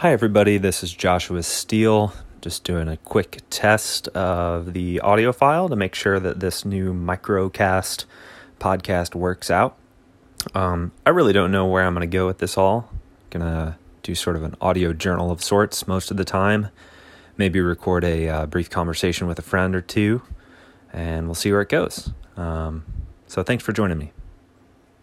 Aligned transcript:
Hi, 0.00 0.12
everybody. 0.12 0.58
This 0.58 0.82
is 0.82 0.92
Joshua 0.92 1.42
Steele. 1.42 2.12
Just 2.42 2.64
doing 2.64 2.86
a 2.86 2.98
quick 2.98 3.40
test 3.48 4.08
of 4.08 4.74
the 4.74 5.00
audio 5.00 5.32
file 5.32 5.70
to 5.70 5.74
make 5.74 5.94
sure 5.94 6.20
that 6.20 6.38
this 6.38 6.66
new 6.66 6.92
microcast 6.92 8.04
podcast 8.60 9.14
works 9.14 9.50
out. 9.50 9.74
Um, 10.54 10.92
I 11.06 11.10
really 11.10 11.32
don't 11.32 11.50
know 11.50 11.64
where 11.64 11.82
I'm 11.82 11.94
going 11.94 12.02
to 12.02 12.14
go 12.14 12.26
with 12.26 12.36
this 12.40 12.58
all. 12.58 12.90
Gonna 13.30 13.78
do 14.02 14.14
sort 14.14 14.36
of 14.36 14.42
an 14.42 14.54
audio 14.60 14.92
journal 14.92 15.30
of 15.30 15.42
sorts 15.42 15.88
most 15.88 16.10
of 16.10 16.18
the 16.18 16.26
time. 16.26 16.68
Maybe 17.38 17.58
record 17.62 18.04
a 18.04 18.28
uh, 18.28 18.46
brief 18.46 18.68
conversation 18.68 19.26
with 19.26 19.38
a 19.38 19.42
friend 19.42 19.74
or 19.74 19.80
two, 19.80 20.20
and 20.92 21.26
we'll 21.26 21.34
see 21.34 21.50
where 21.50 21.62
it 21.62 21.70
goes. 21.70 22.12
Um, 22.36 22.84
so, 23.28 23.42
thanks 23.42 23.64
for 23.64 23.72
joining 23.72 23.96
me. 23.96 24.12